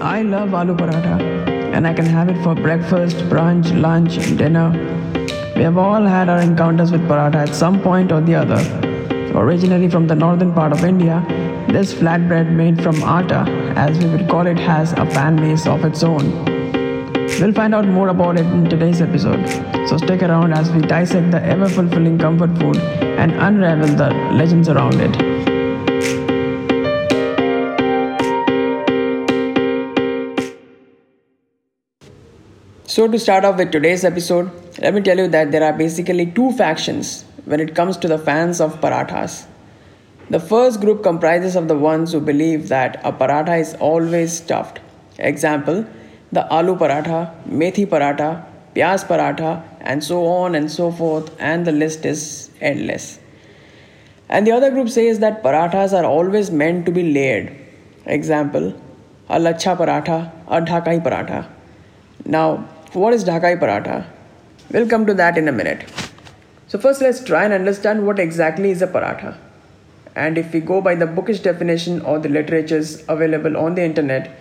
I 0.00 0.22
love 0.22 0.50
aloo 0.50 0.76
paratha 0.76 1.16
and 1.74 1.84
I 1.84 1.92
can 1.92 2.06
have 2.06 2.28
it 2.28 2.40
for 2.44 2.54
breakfast, 2.54 3.16
brunch, 3.30 3.68
lunch, 3.80 4.14
dinner. 4.36 4.70
We 5.56 5.62
have 5.62 5.76
all 5.76 6.04
had 6.04 6.28
our 6.28 6.40
encounters 6.40 6.92
with 6.92 7.00
paratha 7.08 7.48
at 7.48 7.54
some 7.54 7.80
point 7.82 8.12
or 8.12 8.20
the 8.20 8.36
other. 8.36 8.60
Originally 9.36 9.90
from 9.90 10.06
the 10.06 10.14
northern 10.14 10.54
part 10.54 10.70
of 10.70 10.84
India, 10.84 11.24
this 11.68 11.94
flatbread 11.94 12.48
made 12.52 12.80
from 12.80 13.02
atta, 13.02 13.40
as 13.76 13.98
we 13.98 14.08
would 14.10 14.28
call 14.28 14.46
it, 14.46 14.56
has 14.56 14.92
a 14.92 15.04
fan 15.06 15.34
base 15.34 15.66
of 15.66 15.84
its 15.84 16.04
own. 16.04 16.44
We'll 17.40 17.52
find 17.52 17.74
out 17.74 17.86
more 17.88 18.08
about 18.08 18.38
it 18.38 18.46
in 18.46 18.70
today's 18.70 19.02
episode, 19.02 19.44
so 19.88 19.96
stick 19.96 20.22
around 20.22 20.52
as 20.52 20.70
we 20.70 20.80
dissect 20.80 21.32
the 21.32 21.42
ever 21.42 21.68
fulfilling 21.68 22.18
comfort 22.18 22.56
food 22.58 22.76
and 22.76 23.32
unravel 23.32 23.96
the 23.96 24.10
legends 24.32 24.68
around 24.68 25.00
it. 25.00 25.47
So, 32.92 33.06
to 33.06 33.18
start 33.18 33.44
off 33.44 33.58
with 33.58 33.70
today's 33.70 34.02
episode, 34.02 34.50
let 34.78 34.94
me 34.94 35.02
tell 35.02 35.18
you 35.18 35.28
that 35.28 35.52
there 35.52 35.62
are 35.62 35.74
basically 35.74 36.24
two 36.24 36.52
factions 36.52 37.26
when 37.44 37.60
it 37.60 37.74
comes 37.74 37.98
to 37.98 38.08
the 38.08 38.16
fans 38.16 38.62
of 38.62 38.80
parathas. 38.80 39.44
The 40.30 40.40
first 40.40 40.80
group 40.80 41.02
comprises 41.02 41.54
of 41.54 41.68
the 41.68 41.76
ones 41.76 42.12
who 42.12 42.20
believe 42.20 42.68
that 42.68 42.98
a 43.04 43.12
paratha 43.12 43.60
is 43.60 43.74
always 43.74 44.32
stuffed. 44.32 44.80
Example, 45.18 45.84
the 46.32 46.46
aloo 46.50 46.78
paratha, 46.78 47.20
methi 47.46 47.86
paratha, 47.86 48.46
pyaz 48.74 49.04
paratha, 49.06 49.62
and 49.82 50.02
so 50.02 50.24
on 50.24 50.54
and 50.54 50.72
so 50.72 50.90
forth, 50.90 51.30
and 51.38 51.66
the 51.66 51.72
list 51.72 52.06
is 52.06 52.48
endless. 52.62 53.18
And 54.30 54.46
the 54.46 54.52
other 54.52 54.70
group 54.70 54.88
says 54.88 55.18
that 55.18 55.42
parathas 55.42 55.92
are 55.92 56.06
always 56.06 56.50
meant 56.50 56.86
to 56.86 56.92
be 56.92 57.12
layered. 57.12 57.54
Example, 58.06 58.72
a 59.28 59.38
lacha 59.38 59.76
paratha, 59.76 60.32
a 60.46 60.62
dhakai 60.62 61.04
paratha. 61.04 61.46
Now, 62.24 62.66
what 62.94 63.12
is 63.12 63.24
Dhakai 63.24 63.58
paratha? 63.60 64.06
We'll 64.70 64.88
come 64.88 65.06
to 65.06 65.14
that 65.14 65.36
in 65.36 65.48
a 65.48 65.52
minute. 65.52 65.88
So, 66.68 66.78
first, 66.78 67.00
let's 67.00 67.22
try 67.22 67.44
and 67.44 67.52
understand 67.52 68.06
what 68.06 68.18
exactly 68.18 68.70
is 68.70 68.82
a 68.82 68.86
paratha. 68.86 69.36
And 70.14 70.36
if 70.36 70.52
we 70.52 70.60
go 70.60 70.80
by 70.80 70.94
the 70.94 71.06
bookish 71.06 71.40
definition 71.40 72.00
or 72.02 72.18
the 72.18 72.28
literatures 72.28 73.04
available 73.08 73.56
on 73.56 73.74
the 73.74 73.82
internet, 73.82 74.38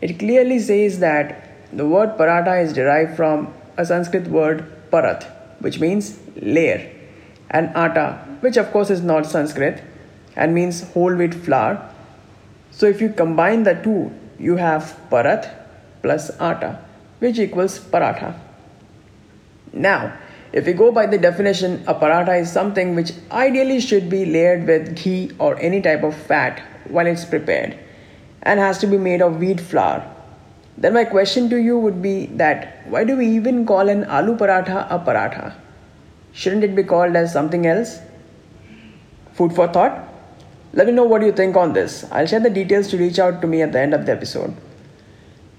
it 0.00 0.18
clearly 0.18 0.58
says 0.58 0.98
that 1.00 1.48
the 1.72 1.86
word 1.86 2.16
paratha 2.16 2.62
is 2.62 2.72
derived 2.72 3.16
from 3.16 3.52
a 3.76 3.84
Sanskrit 3.84 4.26
word 4.26 4.64
parat, 4.90 5.24
which 5.60 5.78
means 5.78 6.18
layer, 6.36 6.90
and 7.50 7.68
atta, 7.76 8.18
which 8.40 8.56
of 8.56 8.70
course 8.72 8.90
is 8.90 9.02
not 9.02 9.26
Sanskrit 9.26 9.82
and 10.36 10.54
means 10.54 10.82
whole 10.92 11.14
wheat 11.14 11.34
flour. 11.34 11.86
So, 12.70 12.86
if 12.86 13.00
you 13.00 13.10
combine 13.10 13.62
the 13.62 13.74
two, 13.74 14.12
you 14.38 14.56
have 14.56 14.98
parat 15.10 15.50
plus 16.02 16.30
atta 16.40 16.78
which 17.20 17.38
equals 17.38 17.78
paratha. 17.78 18.38
Now, 19.72 20.16
if 20.52 20.66
we 20.66 20.72
go 20.72 20.90
by 20.90 21.06
the 21.06 21.16
definition, 21.16 21.84
a 21.86 21.94
paratha 21.94 22.40
is 22.40 22.50
something 22.50 22.96
which 22.96 23.12
ideally 23.30 23.80
should 23.80 24.10
be 24.10 24.24
layered 24.26 24.66
with 24.66 24.96
ghee 24.96 25.30
or 25.38 25.56
any 25.60 25.80
type 25.80 26.02
of 26.02 26.16
fat 26.16 26.60
while 26.88 27.06
it's 27.06 27.24
prepared 27.24 27.78
and 28.42 28.58
has 28.58 28.78
to 28.78 28.86
be 28.86 28.98
made 28.98 29.22
of 29.22 29.38
wheat 29.38 29.60
flour. 29.60 30.04
Then 30.76 30.94
my 30.94 31.04
question 31.04 31.48
to 31.50 31.56
you 31.56 31.78
would 31.78 32.02
be 32.02 32.26
that 32.42 32.86
why 32.88 33.04
do 33.04 33.16
we 33.16 33.26
even 33.28 33.64
call 33.66 33.88
an 33.88 34.04
aloo 34.04 34.36
paratha 34.36 34.86
a 34.90 34.98
paratha? 34.98 35.54
Shouldn't 36.32 36.64
it 36.64 36.74
be 36.74 36.82
called 36.82 37.14
as 37.14 37.32
something 37.32 37.66
else? 37.66 38.00
Food 39.34 39.54
for 39.54 39.68
thought? 39.68 40.08
Let 40.72 40.86
me 40.86 40.92
know 40.92 41.04
what 41.04 41.22
you 41.22 41.32
think 41.32 41.56
on 41.56 41.72
this. 41.72 42.04
I'll 42.10 42.26
share 42.26 42.40
the 42.40 42.50
details 42.50 42.88
to 42.88 42.96
reach 42.96 43.18
out 43.18 43.40
to 43.42 43.46
me 43.46 43.62
at 43.62 43.72
the 43.72 43.80
end 43.80 43.92
of 43.94 44.06
the 44.06 44.12
episode. 44.12 44.56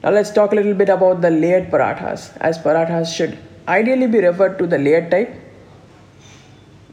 Now 0.04 0.10
let's 0.10 0.32
talk 0.32 0.52
a 0.52 0.56
little 0.56 0.74
bit 0.74 0.90
about 0.90 1.22
the 1.22 1.30
layered 1.30 1.70
parathas, 1.70 2.36
as 2.42 2.58
parathas 2.58 3.14
should 3.16 3.38
ideally 3.68 4.08
be 4.08 4.20
referred 4.20 4.58
to 4.58 4.66
the 4.66 4.80
layered 4.80 5.12
type. 5.12 5.32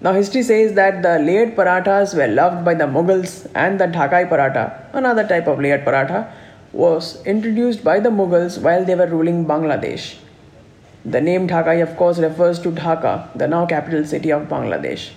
Now 0.02 0.12
history 0.12 0.42
says 0.42 0.74
that 0.74 1.02
the 1.02 1.18
layered 1.18 1.56
parathas 1.56 2.14
were 2.14 2.28
loved 2.28 2.66
by 2.66 2.74
the 2.74 2.84
Mughals 2.84 3.50
and 3.54 3.80
the 3.80 3.86
Dhakai 3.86 4.28
paratha, 4.28 4.92
another 4.92 5.26
type 5.26 5.46
of 5.46 5.58
layered 5.58 5.86
paratha, 5.86 6.30
was 6.72 7.24
introduced 7.24 7.82
by 7.82 7.98
the 7.98 8.10
Mughals 8.10 8.60
while 8.60 8.84
they 8.84 8.94
were 8.94 9.06
ruling 9.06 9.46
Bangladesh. 9.46 10.16
The 11.06 11.22
name 11.22 11.48
Dhakai 11.48 11.82
of 11.82 11.96
course 11.96 12.18
refers 12.18 12.58
to 12.60 12.70
Dhaka, 12.70 13.32
the 13.34 13.48
now 13.48 13.64
capital 13.64 14.04
city 14.04 14.30
of 14.30 14.48
Bangladesh. 14.48 15.08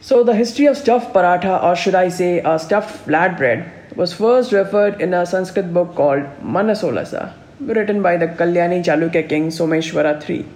So 0.00 0.24
the 0.24 0.34
history 0.34 0.64
of 0.64 0.78
stuffed 0.78 1.12
paratha 1.12 1.62
or 1.62 1.76
should 1.76 1.94
I 1.94 2.08
say 2.08 2.38
a 2.38 2.58
stuffed 2.58 3.06
flatbread 3.06 3.70
was 3.94 4.14
first 4.14 4.52
referred 4.52 5.00
in 5.02 5.12
a 5.12 5.26
Sanskrit 5.26 5.72
book 5.74 5.94
called 5.94 6.22
Manasollasa, 6.42 7.34
written 7.60 8.00
by 8.02 8.16
the 8.16 8.26
Kalyani 8.26 8.82
Chalukya 8.82 9.28
king 9.28 9.48
Someshwara 9.48 10.28
III. 10.28 10.46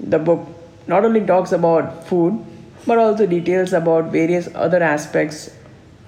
The 0.00 0.18
book 0.18 0.46
not 0.86 1.04
only 1.04 1.20
talks 1.20 1.52
about 1.52 2.06
food 2.06 2.44
but 2.86 2.96
also 2.96 3.26
details 3.26 3.74
about 3.74 4.10
various 4.10 4.48
other 4.54 4.82
aspects 4.82 5.50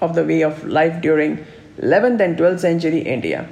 of 0.00 0.14
the 0.14 0.24
way 0.24 0.42
of 0.42 0.64
life 0.64 1.02
during 1.02 1.44
11th 1.80 2.20
and 2.20 2.38
12th 2.38 2.60
century 2.60 3.00
India. 3.00 3.46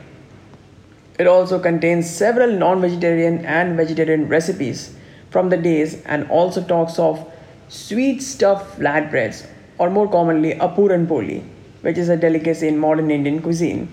It 1.18 1.26
also 1.26 1.58
contains 1.58 2.08
several 2.08 2.50
non 2.52 2.80
vegetarian 2.80 3.44
and 3.44 3.76
vegetarian 3.76 4.26
recipes 4.28 4.94
from 5.28 5.50
the 5.50 5.58
days 5.58 6.02
and 6.06 6.28
also 6.30 6.62
talks 6.62 6.98
of 6.98 7.30
sweet 7.68 8.22
stuffed 8.22 8.80
flatbreads, 8.80 9.46
or 9.78 9.90
more 9.90 10.10
commonly, 10.10 10.52
a 10.52 10.68
poli 10.68 11.44
which 11.82 11.98
is 11.98 12.08
a 12.08 12.16
delicacy 12.16 12.68
in 12.68 12.78
modern 12.78 13.10
Indian 13.10 13.40
cuisine. 13.42 13.88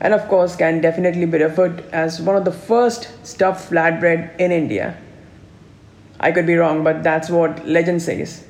And 0.00 0.14
of 0.14 0.26
course, 0.28 0.56
can 0.56 0.80
definitely 0.80 1.26
be 1.26 1.38
referred 1.38 1.84
as 1.92 2.20
one 2.20 2.36
of 2.36 2.44
the 2.44 2.52
first 2.52 3.10
stuffed 3.26 3.70
flatbread 3.70 4.38
in 4.38 4.50
India. 4.50 4.96
I 6.18 6.32
could 6.32 6.46
be 6.46 6.54
wrong, 6.54 6.84
but 6.84 7.02
that's 7.02 7.28
what 7.28 7.66
legend 7.66 8.02
says. 8.02 8.44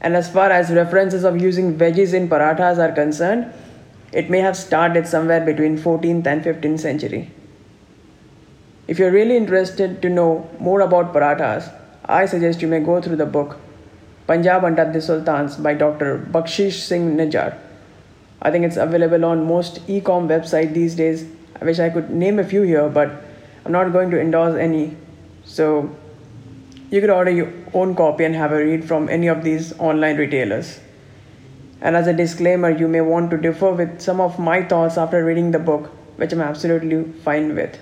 And 0.00 0.16
as 0.16 0.30
far 0.30 0.50
as 0.50 0.70
references 0.70 1.24
of 1.24 1.40
using 1.40 1.76
veggies 1.76 2.14
in 2.14 2.28
parathas 2.28 2.78
are 2.78 2.92
concerned, 2.92 3.52
it 4.12 4.30
may 4.30 4.38
have 4.38 4.56
started 4.56 5.06
somewhere 5.06 5.44
between 5.44 5.76
14th 5.78 6.26
and 6.26 6.42
15th 6.42 6.80
century. 6.80 7.30
If 8.86 8.98
you're 8.98 9.10
really 9.10 9.36
interested 9.36 10.00
to 10.02 10.08
know 10.08 10.48
more 10.58 10.80
about 10.80 11.12
parathas, 11.12 11.72
I 12.04 12.26
suggest 12.26 12.62
you 12.62 12.68
may 12.68 12.80
go 12.80 13.02
through 13.02 13.16
the 13.16 13.26
book 13.26 13.58
Punjab 14.28 14.62
Under 14.62 14.84
the 14.92 15.00
Sultans 15.00 15.56
by 15.56 15.72
Dr. 15.72 16.18
Bakshish 16.18 16.80
Singh 16.86 17.16
Nijjar. 17.16 17.56
I 18.42 18.50
think 18.50 18.66
it's 18.66 18.76
available 18.76 19.24
on 19.24 19.46
most 19.46 19.80
e-com 19.88 20.28
website 20.28 20.74
these 20.74 20.94
days. 20.94 21.24
I 21.58 21.64
wish 21.64 21.78
I 21.78 21.88
could 21.88 22.10
name 22.10 22.38
a 22.38 22.44
few 22.44 22.60
here, 22.60 22.90
but 22.90 23.10
I'm 23.64 23.72
not 23.72 23.90
going 23.90 24.10
to 24.10 24.20
endorse 24.20 24.54
any. 24.54 24.98
So 25.44 25.96
you 26.90 27.00
could 27.00 27.08
order 27.08 27.30
your 27.30 27.50
own 27.72 27.96
copy 27.96 28.24
and 28.24 28.34
have 28.34 28.52
a 28.52 28.56
read 28.56 28.86
from 28.86 29.08
any 29.08 29.28
of 29.28 29.42
these 29.42 29.72
online 29.78 30.18
retailers. 30.18 30.78
And 31.80 31.96
as 31.96 32.06
a 32.06 32.12
disclaimer, 32.12 32.68
you 32.68 32.86
may 32.86 33.00
want 33.00 33.30
to 33.30 33.38
differ 33.38 33.70
with 33.70 34.02
some 34.02 34.20
of 34.20 34.38
my 34.38 34.62
thoughts 34.62 34.98
after 34.98 35.24
reading 35.24 35.52
the 35.52 35.58
book, 35.58 35.86
which 36.16 36.32
I'm 36.34 36.42
absolutely 36.42 37.02
fine 37.22 37.54
with. 37.54 37.78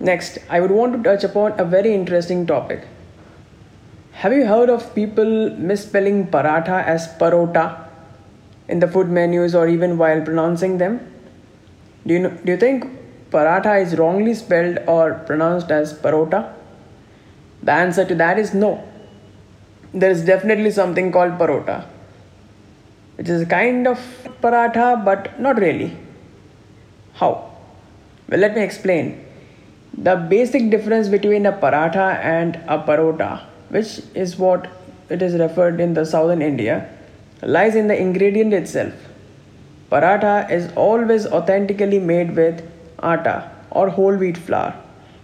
Next, 0.00 0.38
I 0.50 0.58
would 0.58 0.72
want 0.72 0.92
to 0.94 1.02
touch 1.08 1.22
upon 1.22 1.52
a 1.60 1.64
very 1.64 1.94
interesting 1.94 2.46
topic 2.48 2.88
have 4.20 4.32
you 4.32 4.46
heard 4.46 4.70
of 4.70 4.82
people 4.94 5.50
misspelling 5.70 6.18
paratha 6.28 6.76
as 6.92 7.08
parota 7.20 7.64
in 8.68 8.78
the 8.78 8.86
food 8.86 9.08
menus 9.08 9.54
or 9.54 9.66
even 9.68 9.98
while 9.98 10.20
pronouncing 10.22 10.78
them? 10.78 11.00
Do 12.06 12.14
you, 12.14 12.20
know, 12.20 12.30
do 12.30 12.52
you 12.52 12.56
think 12.56 12.84
paratha 13.30 13.82
is 13.82 13.98
wrongly 13.98 14.34
spelled 14.34 14.78
or 14.86 15.14
pronounced 15.26 15.70
as 15.72 15.92
parota? 15.92 16.52
The 17.64 17.72
answer 17.72 18.04
to 18.04 18.14
that 18.14 18.38
is 18.38 18.54
no. 18.54 18.86
There 19.92 20.10
is 20.10 20.24
definitely 20.24 20.70
something 20.70 21.10
called 21.10 21.32
parota, 21.32 21.84
which 23.16 23.28
is 23.28 23.42
a 23.42 23.46
kind 23.46 23.88
of 23.88 23.98
paratha 24.40 25.04
but 25.04 25.40
not 25.40 25.58
really. 25.58 25.96
How? 27.14 27.50
Well, 28.28 28.38
let 28.38 28.54
me 28.54 28.62
explain. 28.62 29.26
The 29.98 30.14
basic 30.16 30.70
difference 30.70 31.08
between 31.08 31.46
a 31.46 31.52
paratha 31.52 32.18
and 32.22 32.56
a 32.68 32.78
parota 32.78 33.46
which 33.74 33.92
is 34.24 34.38
what 34.38 34.68
it 35.14 35.22
is 35.26 35.34
referred 35.44 35.80
in 35.80 35.94
the 35.94 36.04
southern 36.06 36.42
India, 36.42 36.76
lies 37.42 37.74
in 37.74 37.88
the 37.88 37.98
ingredient 38.06 38.54
itself. 38.54 38.94
Paratha 39.90 40.50
is 40.50 40.70
always 40.76 41.26
authentically 41.26 41.98
made 41.98 42.34
with 42.36 42.62
atta 43.02 43.50
or 43.70 43.88
whole 43.88 44.16
wheat 44.16 44.38
flour, 44.38 44.74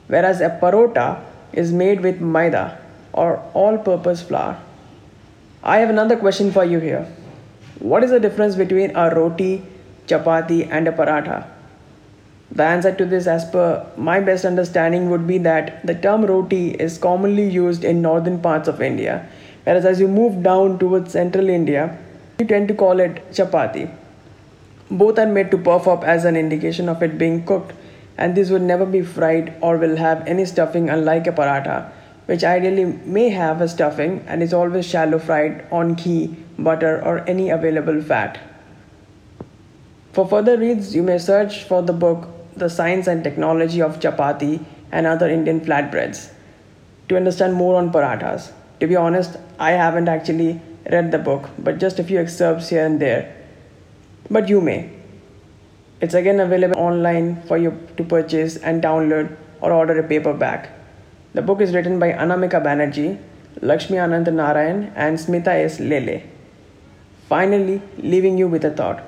whereas 0.08 0.40
a 0.40 0.50
parota 0.62 1.08
is 1.52 1.72
made 1.72 2.00
with 2.00 2.20
maida 2.20 2.78
or 3.12 3.30
all 3.54 3.78
purpose 3.78 4.22
flour. 4.22 4.60
I 5.62 5.78
have 5.78 5.90
another 5.90 6.16
question 6.16 6.52
for 6.52 6.64
you 6.64 6.80
here. 6.80 7.06
What 7.78 8.04
is 8.04 8.10
the 8.10 8.20
difference 8.20 8.56
between 8.56 8.96
a 8.96 9.14
roti, 9.14 9.62
chapati, 10.06 10.68
and 10.70 10.88
a 10.88 10.92
paratha? 10.92 11.46
The 12.52 12.64
answer 12.64 12.92
to 12.92 13.04
this, 13.06 13.28
as 13.28 13.44
per 13.44 13.86
my 13.96 14.18
best 14.18 14.44
understanding, 14.44 15.08
would 15.10 15.26
be 15.26 15.38
that 15.38 15.86
the 15.86 15.94
term 15.94 16.24
roti 16.24 16.70
is 16.72 16.98
commonly 16.98 17.48
used 17.48 17.84
in 17.84 18.02
northern 18.02 18.40
parts 18.40 18.66
of 18.66 18.82
India, 18.82 19.28
whereas 19.64 19.84
as 19.84 20.00
you 20.00 20.08
move 20.08 20.42
down 20.42 20.78
towards 20.78 21.12
central 21.12 21.48
India, 21.48 21.96
you 22.40 22.46
tend 22.46 22.66
to 22.66 22.74
call 22.74 22.98
it 22.98 23.30
chapati. 23.30 23.88
Both 24.90 25.20
are 25.20 25.26
made 25.26 25.52
to 25.52 25.58
puff 25.58 25.86
up 25.86 26.02
as 26.02 26.24
an 26.24 26.36
indication 26.36 26.88
of 26.88 27.04
it 27.04 27.16
being 27.18 27.46
cooked, 27.46 27.72
and 28.18 28.34
these 28.34 28.50
would 28.50 28.62
never 28.62 28.84
be 28.84 29.02
fried 29.02 29.54
or 29.60 29.78
will 29.78 29.96
have 29.96 30.26
any 30.26 30.44
stuffing, 30.44 30.90
unlike 30.90 31.28
a 31.28 31.32
paratha, 31.32 31.92
which 32.26 32.42
ideally 32.42 32.86
may 33.04 33.28
have 33.28 33.60
a 33.60 33.68
stuffing 33.68 34.24
and 34.26 34.42
is 34.42 34.52
always 34.52 34.84
shallow 34.84 35.20
fried 35.20 35.64
on 35.70 35.94
ghee, 35.94 36.36
butter, 36.58 37.00
or 37.04 37.20
any 37.28 37.50
available 37.50 38.02
fat. 38.02 38.40
For 40.12 40.26
further 40.26 40.58
reads, 40.58 40.96
you 40.96 41.04
may 41.04 41.18
search 41.18 41.62
for 41.62 41.82
the 41.82 41.92
book 41.92 42.28
The 42.56 42.68
Science 42.68 43.06
and 43.06 43.22
Technology 43.22 43.80
of 43.80 44.00
Chapati 44.00 44.64
and 44.92 45.06
Other 45.06 45.28
Indian 45.28 45.60
Flatbreads 45.60 46.30
to 47.08 47.16
understand 47.16 47.54
more 47.54 47.76
on 47.76 47.92
parathas. 47.92 48.52
To 48.80 48.86
be 48.86 48.96
honest, 48.96 49.36
I 49.58 49.72
haven't 49.72 50.08
actually 50.08 50.60
read 50.90 51.12
the 51.12 51.18
book, 51.18 51.50
but 51.58 51.78
just 51.78 51.98
a 51.98 52.04
few 52.04 52.18
excerpts 52.18 52.68
here 52.68 52.84
and 52.84 53.00
there. 53.00 53.36
But 54.30 54.48
you 54.48 54.60
may. 54.60 54.90
It's 56.00 56.14
again 56.14 56.40
available 56.40 56.78
online 56.78 57.42
for 57.42 57.58
you 57.58 57.78
to 57.96 58.04
purchase 58.04 58.56
and 58.56 58.82
download 58.82 59.36
or 59.60 59.72
order 59.72 59.98
a 59.98 60.02
paperback. 60.02 60.70
The 61.34 61.42
book 61.42 61.60
is 61.60 61.74
written 61.74 61.98
by 61.98 62.12
Anamika 62.12 62.62
Banerjee, 62.62 63.18
Lakshmi 63.60 63.98
Anant 63.98 64.32
Narayan, 64.32 64.92
and 64.96 65.18
Smita 65.18 65.48
S. 65.48 65.78
Lele. 65.78 66.22
Finally, 67.28 67.82
leaving 67.98 68.38
you 68.38 68.48
with 68.48 68.64
a 68.64 68.70
thought. 68.70 69.02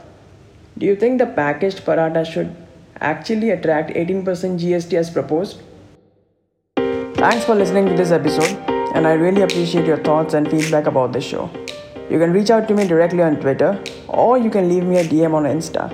Do 0.79 0.87
you 0.87 0.95
think 0.95 1.19
the 1.19 1.27
packaged 1.27 1.85
paratha 1.85 2.25
should 2.25 2.55
actually 3.03 3.51
attract 3.51 3.91
18% 3.91 4.25
GST 4.61 4.95
as 4.95 5.11
proposed? 5.11 5.61
Thanks 6.77 7.45
for 7.45 7.55
listening 7.55 7.87
to 7.87 7.95
this 7.95 8.11
episode, 8.11 8.57
and 8.95 9.07
I 9.07 9.13
really 9.13 9.43
appreciate 9.43 9.87
your 9.87 9.99
thoughts 9.99 10.35
and 10.35 10.51
feedback 10.51 10.87
about 10.87 11.13
the 11.13 11.21
show. 11.21 11.51
You 12.11 12.19
can 12.19 12.33
reach 12.33 12.51
out 12.51 12.69
to 12.69 12.75
me 12.75 12.87
directly 12.87 13.23
on 13.23 13.37
Twitter, 13.37 13.83
or 14.09 14.39
you 14.39 14.51
can 14.51 14.69
leave 14.69 14.85
me 14.85 14.99
a 14.99 15.05
DM 15.05 15.35
on 15.35 15.45
Insta. 15.45 15.85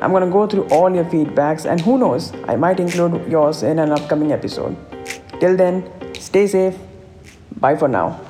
I'm 0.00 0.12
gonna 0.12 0.30
go 0.30 0.46
through 0.46 0.68
all 0.68 0.94
your 0.94 1.04
feedbacks, 1.04 1.64
and 1.64 1.80
who 1.80 1.98
knows, 1.98 2.32
I 2.46 2.56
might 2.56 2.80
include 2.80 3.30
yours 3.30 3.62
in 3.62 3.78
an 3.78 3.90
upcoming 3.90 4.32
episode. 4.32 4.76
Till 5.40 5.56
then, 5.56 5.84
stay 6.14 6.46
safe. 6.46 6.76
Bye 7.60 7.76
for 7.76 7.88
now. 7.88 8.20